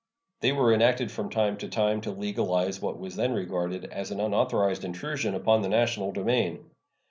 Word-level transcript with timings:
They 0.39 0.51
were 0.51 0.73
enacted 0.73 1.11
from 1.11 1.29
time 1.29 1.57
to 1.57 1.67
time 1.69 2.01
to 2.01 2.09
legalize 2.11 2.81
what 2.81 2.97
was 2.97 3.17
then 3.17 3.33
regarded 3.33 3.85
as 3.85 4.09
an 4.09 4.19
unauthorized 4.19 4.83
intrusion 4.83 5.35
upon 5.35 5.61
the 5.61 5.69
national 5.69 6.11
domain. 6.11 6.71